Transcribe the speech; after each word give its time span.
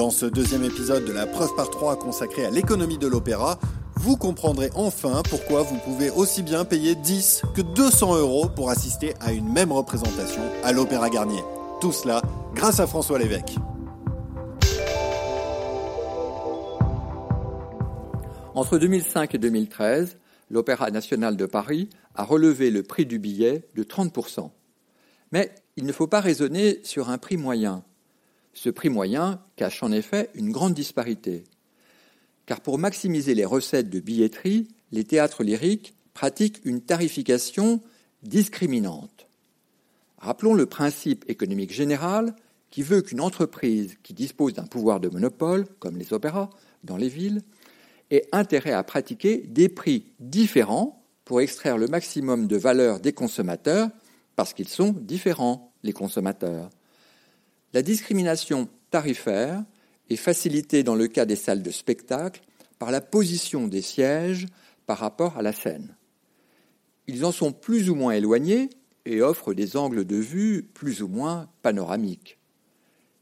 Dans 0.00 0.08
ce 0.08 0.24
deuxième 0.24 0.64
épisode 0.64 1.04
de 1.04 1.12
la 1.12 1.26
preuve 1.26 1.54
par 1.54 1.68
3 1.68 1.98
consacrée 1.98 2.46
à 2.46 2.50
l'économie 2.50 2.96
de 2.96 3.06
l'opéra, 3.06 3.58
vous 3.96 4.16
comprendrez 4.16 4.70
enfin 4.74 5.22
pourquoi 5.28 5.62
vous 5.62 5.76
pouvez 5.76 6.08
aussi 6.08 6.42
bien 6.42 6.64
payer 6.64 6.94
10 6.94 7.42
que 7.54 7.60
200 7.60 8.16
euros 8.16 8.48
pour 8.48 8.70
assister 8.70 9.12
à 9.20 9.34
une 9.34 9.52
même 9.52 9.70
représentation 9.70 10.40
à 10.64 10.72
l'Opéra 10.72 11.10
Garnier. 11.10 11.42
Tout 11.82 11.92
cela 11.92 12.22
grâce 12.54 12.80
à 12.80 12.86
François 12.86 13.18
Lévesque. 13.18 13.56
Entre 18.54 18.78
2005 18.78 19.34
et 19.34 19.38
2013, 19.38 20.16
l'Opéra 20.48 20.90
national 20.90 21.36
de 21.36 21.44
Paris 21.44 21.90
a 22.14 22.24
relevé 22.24 22.70
le 22.70 22.82
prix 22.82 23.04
du 23.04 23.18
billet 23.18 23.68
de 23.74 23.82
30%. 23.82 24.48
Mais 25.32 25.54
il 25.76 25.84
ne 25.84 25.92
faut 25.92 26.06
pas 26.06 26.20
raisonner 26.20 26.80
sur 26.84 27.10
un 27.10 27.18
prix 27.18 27.36
moyen. 27.36 27.84
Ce 28.52 28.68
prix 28.68 28.88
moyen 28.88 29.42
cache 29.56 29.82
en 29.82 29.92
effet 29.92 30.30
une 30.34 30.50
grande 30.50 30.74
disparité. 30.74 31.44
Car 32.46 32.60
pour 32.60 32.78
maximiser 32.78 33.34
les 33.34 33.44
recettes 33.44 33.90
de 33.90 34.00
billetterie, 34.00 34.68
les 34.92 35.04
théâtres 35.04 35.44
lyriques 35.44 35.94
pratiquent 36.14 36.60
une 36.64 36.80
tarification 36.80 37.80
discriminante. 38.22 39.26
Rappelons 40.18 40.54
le 40.54 40.66
principe 40.66 41.24
économique 41.28 41.72
général 41.72 42.34
qui 42.70 42.82
veut 42.82 43.02
qu'une 43.02 43.20
entreprise 43.20 43.96
qui 44.02 44.14
dispose 44.14 44.54
d'un 44.54 44.66
pouvoir 44.66 45.00
de 45.00 45.08
monopole, 45.08 45.66
comme 45.78 45.96
les 45.96 46.12
opéras 46.12 46.50
dans 46.84 46.96
les 46.96 47.08
villes, 47.08 47.42
ait 48.10 48.26
intérêt 48.32 48.72
à 48.72 48.82
pratiquer 48.82 49.38
des 49.38 49.68
prix 49.68 50.12
différents 50.18 51.02
pour 51.24 51.40
extraire 51.40 51.78
le 51.78 51.86
maximum 51.86 52.48
de 52.48 52.56
valeur 52.56 53.00
des 53.00 53.12
consommateurs, 53.12 53.88
parce 54.36 54.52
qu'ils 54.52 54.68
sont 54.68 54.92
différents, 54.92 55.72
les 55.82 55.92
consommateurs. 55.92 56.70
La 57.72 57.82
discrimination 57.82 58.68
tarifaire 58.90 59.64
est 60.08 60.16
facilitée 60.16 60.82
dans 60.82 60.96
le 60.96 61.06
cas 61.06 61.24
des 61.24 61.36
salles 61.36 61.62
de 61.62 61.70
spectacle 61.70 62.42
par 62.78 62.90
la 62.90 63.00
position 63.00 63.68
des 63.68 63.82
sièges 63.82 64.46
par 64.86 64.98
rapport 64.98 65.36
à 65.36 65.42
la 65.42 65.52
scène. 65.52 65.94
Ils 67.06 67.24
en 67.24 67.32
sont 67.32 67.52
plus 67.52 67.90
ou 67.90 67.94
moins 67.94 68.12
éloignés 68.12 68.70
et 69.04 69.22
offrent 69.22 69.54
des 69.54 69.76
angles 69.76 70.04
de 70.04 70.16
vue 70.16 70.62
plus 70.62 71.02
ou 71.02 71.08
moins 71.08 71.48
panoramiques. 71.62 72.38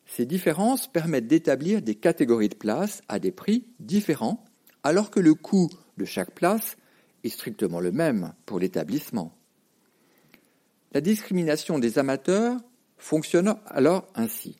Ces 0.06 0.24
différences 0.24 0.86
permettent 0.86 1.26
d'établir 1.26 1.82
des 1.82 1.94
catégories 1.94 2.48
de 2.48 2.54
places 2.54 3.02
à 3.08 3.18
des 3.18 3.30
prix 3.30 3.66
différents, 3.78 4.42
alors 4.82 5.10
que 5.10 5.20
le 5.20 5.34
coût 5.34 5.68
de 5.98 6.06
chaque 6.06 6.32
place 6.32 6.76
est 7.24 7.28
strictement 7.28 7.80
le 7.80 7.92
même 7.92 8.32
pour 8.46 8.58
l'établissement. 8.58 9.34
La 10.92 11.02
discrimination 11.02 11.78
des 11.78 11.98
amateurs 11.98 12.58
fonctionne 12.98 13.56
alors 13.66 14.06
ainsi. 14.14 14.58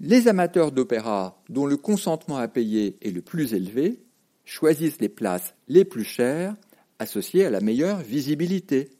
Les 0.00 0.26
amateurs 0.26 0.72
d'opéra 0.72 1.42
dont 1.48 1.66
le 1.66 1.76
consentement 1.76 2.38
à 2.38 2.48
payer 2.48 2.96
est 3.02 3.10
le 3.10 3.22
plus 3.22 3.54
élevé 3.54 4.02
choisissent 4.44 5.00
les 5.00 5.08
places 5.08 5.54
les 5.68 5.84
plus 5.84 6.04
chères 6.04 6.56
associées 6.98 7.44
à 7.44 7.50
la 7.50 7.60
meilleure 7.60 8.00
visibilité. 8.00 8.90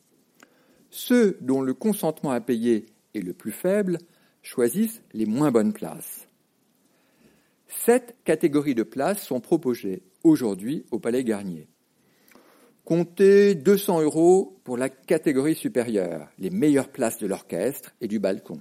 Ceux 0.90 1.38
dont 1.40 1.62
le 1.62 1.74
consentement 1.74 2.30
à 2.30 2.40
payer 2.40 2.86
est 3.14 3.20
le 3.20 3.32
plus 3.32 3.52
faible 3.52 3.98
choisissent 4.42 5.02
les 5.12 5.26
moins 5.26 5.50
bonnes 5.50 5.72
places. 5.72 6.28
Sept 7.68 8.14
catégories 8.24 8.74
de 8.74 8.82
places 8.82 9.22
sont 9.22 9.40
proposées 9.40 10.02
aujourd'hui 10.22 10.84
au 10.90 10.98
Palais 10.98 11.24
Garnier. 11.24 11.68
Comptez 12.84 13.54
200 13.54 14.02
euros 14.02 14.58
pour 14.64 14.76
la 14.76 14.88
catégorie 14.88 15.54
supérieure, 15.54 16.28
les 16.38 16.50
meilleures 16.50 16.90
places 16.90 17.18
de 17.18 17.28
l'orchestre 17.28 17.94
et 18.00 18.08
du 18.08 18.18
balcon. 18.18 18.60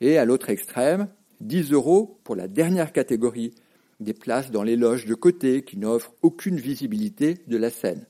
Et 0.00 0.16
à 0.16 0.24
l'autre 0.24 0.50
extrême, 0.50 1.08
10 1.40 1.72
euros 1.72 2.20
pour 2.22 2.36
la 2.36 2.46
dernière 2.46 2.92
catégorie, 2.92 3.52
des 3.98 4.14
places 4.14 4.52
dans 4.52 4.62
les 4.62 4.76
loges 4.76 5.06
de 5.06 5.14
côté 5.14 5.62
qui 5.62 5.76
n'offrent 5.76 6.12
aucune 6.22 6.56
visibilité 6.56 7.38
de 7.48 7.56
la 7.56 7.70
scène. 7.70 8.06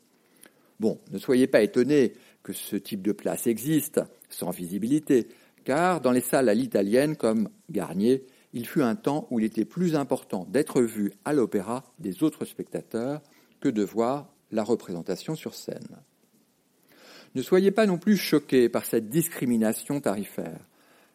Bon, 0.80 0.98
ne 1.10 1.18
soyez 1.18 1.46
pas 1.46 1.62
étonnés 1.62 2.12
que 2.42 2.52
ce 2.52 2.76
type 2.76 3.02
de 3.02 3.12
place 3.12 3.46
existe 3.46 4.00
sans 4.28 4.50
visibilité, 4.50 5.28
car 5.64 6.00
dans 6.00 6.12
les 6.12 6.20
salles 6.20 6.50
à 6.50 6.54
l'italienne 6.54 7.16
comme 7.16 7.48
Garnier, 7.70 8.26
il 8.52 8.66
fut 8.66 8.82
un 8.82 8.96
temps 8.96 9.28
où 9.30 9.40
il 9.40 9.46
était 9.46 9.64
plus 9.64 9.94
important 9.94 10.46
d'être 10.50 10.82
vu 10.82 11.12
à 11.24 11.32
l'opéra 11.32 11.84
des 11.98 12.22
autres 12.22 12.44
spectateurs 12.44 13.22
que 13.60 13.68
de 13.68 13.82
voir 13.82 14.31
la 14.52 14.62
représentation 14.62 15.34
sur 15.34 15.54
scène. 15.54 15.96
Ne 17.34 17.42
soyez 17.42 17.70
pas 17.70 17.86
non 17.86 17.98
plus 17.98 18.16
choqués 18.16 18.68
par 18.68 18.84
cette 18.84 19.08
discrimination 19.08 20.00
tarifaire, 20.00 20.60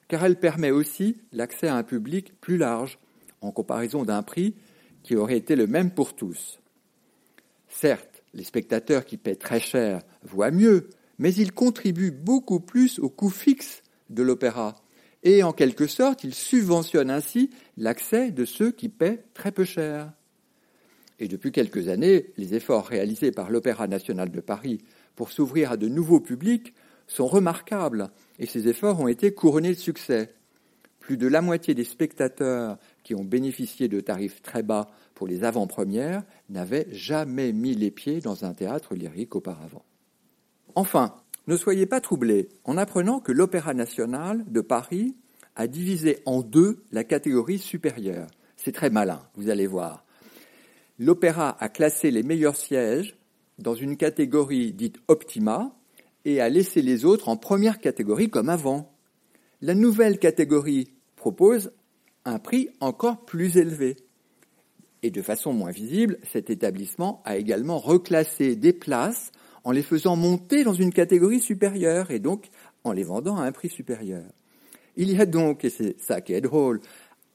car 0.07 0.25
elle 0.25 0.39
permet 0.39 0.71
aussi 0.71 1.17
l'accès 1.31 1.67
à 1.67 1.75
un 1.75 1.83
public 1.83 2.33
plus 2.41 2.57
large, 2.57 2.99
en 3.41 3.51
comparaison 3.51 4.03
d'un 4.03 4.23
prix 4.23 4.55
qui 5.03 5.15
aurait 5.15 5.37
été 5.37 5.55
le 5.55 5.67
même 5.67 5.91
pour 5.91 6.15
tous. 6.15 6.59
Certes, 7.69 8.23
les 8.33 8.43
spectateurs 8.43 9.05
qui 9.05 9.17
paient 9.17 9.35
très 9.35 9.59
cher 9.59 10.01
voient 10.23 10.51
mieux, 10.51 10.89
mais 11.19 11.33
ils 11.33 11.51
contribuent 11.51 12.11
beaucoup 12.11 12.59
plus 12.59 12.99
au 12.99 13.09
coût 13.09 13.29
fixe 13.29 13.83
de 14.09 14.23
l'opéra, 14.23 14.75
et 15.23 15.43
en 15.43 15.53
quelque 15.53 15.87
sorte, 15.87 16.23
ils 16.23 16.33
subventionnent 16.33 17.11
ainsi 17.11 17.49
l'accès 17.75 18.31
de 18.31 18.45
ceux 18.45 18.71
qui 18.71 18.89
paient 18.89 19.23
très 19.33 19.51
peu 19.51 19.65
cher. 19.65 20.11
Et 21.19 21.28
depuis 21.28 21.51
quelques 21.51 21.88
années, 21.88 22.28
les 22.38 22.53
efforts 22.53 22.88
réalisés 22.88 23.31
par 23.31 23.50
l'Opéra 23.50 23.88
national 23.88 24.29
de 24.29 24.41
Paris 24.41 24.81
pour 25.16 25.31
s'ouvrir 25.31 25.72
à 25.72 25.78
de 25.78 25.88
nouveaux 25.88 26.19
publics 26.19 26.73
sont 27.07 27.28
remarquables, 27.28 28.09
et 28.38 28.45
ces 28.45 28.67
efforts 28.67 29.00
ont 29.00 29.07
été 29.07 29.33
couronnés 29.33 29.73
de 29.73 29.79
succès. 29.79 30.33
Plus 31.00 31.17
de 31.17 31.27
la 31.27 31.41
moitié 31.41 31.73
des 31.73 31.85
spectateurs 31.85 32.77
qui 33.03 33.16
ont 33.16 33.23
bénéficié 33.23 33.88
de 33.88 34.01
tarifs 34.01 34.41
très 34.41 34.61
bas 34.61 34.88
pour 35.16 35.25
les 35.25 35.44
avant-premières 35.44 36.23
n'avaient 36.50 36.88
jamais 36.91 37.53
mis 37.53 37.73
les 37.73 37.91
pieds 37.91 38.19
dans 38.19 38.45
un 38.45 38.53
théâtre 38.53 38.94
lyrique 38.94 39.35
auparavant. 39.35 39.85
Enfin, 40.75 41.16
ne 41.47 41.56
soyez 41.56 41.85
pas 41.85 42.01
troublés 42.01 42.50
en 42.66 42.77
apprenant 42.77 43.22
que 43.22 43.31
l'Opéra 43.31 43.73
national 43.73 44.44
de 44.50 44.61
Paris 44.61 45.16
a 45.56 45.66
divisé 45.66 46.19
en 46.25 46.41
deux 46.41 46.83
la 46.91 47.06
catégorie 47.06 47.57
supérieure. 47.57 48.27
C'est 48.57 48.73
très 48.73 48.89
malin, 48.89 49.22
vous 49.35 49.50
allez 49.50 49.66
voir. 49.66 50.06
L'Opéra 50.99 51.55
a 51.59 51.69
classé 51.69 52.09
les 52.09 52.23
meilleurs 52.23 52.55
sièges 52.55 53.17
dans 53.59 53.75
une 53.75 53.97
catégorie 53.97 54.73
dite 54.73 54.97
Optima 55.07 55.75
et 56.25 56.41
a 56.41 56.49
laissé 56.49 56.81
les 56.81 57.05
autres 57.05 57.29
en 57.29 57.37
première 57.37 57.79
catégorie 57.79 58.29
comme 58.29 58.49
avant. 58.49 58.91
La 59.61 59.75
nouvelle 59.75 60.17
catégorie 60.17 60.87
propose 61.15 61.71
un 62.25 62.39
prix 62.39 62.69
encore 62.79 63.25
plus 63.25 63.57
élevé. 63.57 63.95
Et 65.03 65.11
de 65.11 65.21
façon 65.21 65.53
moins 65.53 65.71
visible, 65.71 66.17
cet 66.23 66.49
établissement 66.49 67.21
a 67.25 67.37
également 67.37 67.77
reclassé 67.77 68.55
des 68.55 68.73
places 68.73 69.31
en 69.63 69.71
les 69.71 69.83
faisant 69.83 70.15
monter 70.15 70.63
dans 70.63 70.73
une 70.73 70.91
catégorie 70.91 71.39
supérieure 71.39 72.09
et 72.09 72.19
donc 72.19 72.47
en 72.83 72.91
les 72.91 73.03
vendant 73.03 73.37
à 73.37 73.43
un 73.43 73.51
prix 73.51 73.69
supérieur. 73.69 74.25
Il 74.95 75.11
y 75.11 75.21
a 75.21 75.27
donc, 75.27 75.63
et 75.63 75.69
c'est 75.69 75.99
ça 76.01 76.21
qui 76.21 76.33
est 76.33 76.41
drôle, 76.41 76.81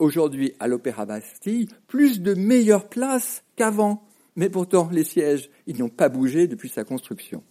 aujourd'hui 0.03 0.53
à 0.59 0.67
l'Opéra 0.67 1.07
Bastille, 1.07 1.69
plus 1.87 2.21
de 2.21 2.35
meilleures 2.35 2.89
places 2.89 3.45
qu'avant. 3.57 4.03
Mais 4.35 4.51
pourtant, 4.51 4.89
les 4.91 5.05
sièges, 5.05 5.49
n'ont 5.79 5.89
pas 5.89 6.09
bougé 6.09 6.49
depuis 6.49 6.69
sa 6.69 6.85
construction. 6.85 7.43